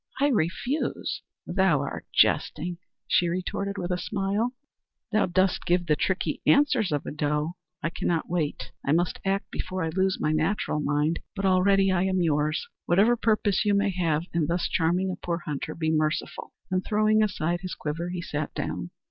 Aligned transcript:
I 0.19 0.29
refuse; 0.29 1.21
thou 1.45 1.81
art 1.83 2.07
jesting!" 2.11 2.79
she 3.07 3.27
retorted 3.29 3.77
with 3.77 3.91
a 3.91 3.99
smile. 3.99 4.55
"Thou 5.11 5.27
dost 5.27 5.63
give 5.67 5.85
the 5.85 5.95
tricky 5.95 6.41
answers 6.47 6.91
of 6.91 7.05
a 7.05 7.11
doe. 7.11 7.53
I 7.83 7.91
cannot 7.91 8.27
wait; 8.27 8.71
I 8.83 8.93
must 8.93 9.19
act 9.23 9.51
before 9.51 9.83
I 9.83 9.89
lose 9.89 10.17
my 10.19 10.31
natural 10.31 10.79
mind. 10.79 11.19
But 11.35 11.45
already 11.45 11.91
I 11.91 12.01
am 12.05 12.19
yours. 12.19 12.65
Whatever 12.87 13.15
purpose 13.15 13.63
you 13.63 13.75
may 13.75 13.91
have 13.91 14.23
in 14.33 14.47
thus 14.47 14.67
charming 14.67 15.11
a 15.11 15.23
poor 15.23 15.43
hunter, 15.45 15.75
be 15.75 15.91
merciful," 15.91 16.51
and, 16.71 16.83
throwing 16.83 17.21
aside 17.21 17.61
his 17.61 17.75
quiver, 17.75 18.09
he 18.09 18.23
sat 18.23 18.51
down. 18.55 18.89